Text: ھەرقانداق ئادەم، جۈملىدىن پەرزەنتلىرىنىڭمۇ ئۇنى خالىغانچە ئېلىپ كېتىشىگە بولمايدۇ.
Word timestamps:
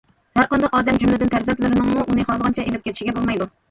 ھەرقانداق 0.37 0.77
ئادەم، 0.77 0.97
جۈملىدىن 1.03 1.33
پەرزەنتلىرىنىڭمۇ 1.35 2.09
ئۇنى 2.09 2.29
خالىغانچە 2.33 2.69
ئېلىپ 2.71 2.91
كېتىشىگە 2.91 3.19
بولمايدۇ. 3.23 3.55